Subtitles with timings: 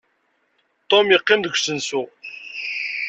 [0.89, 2.03] Tum yeqqim deg usensu.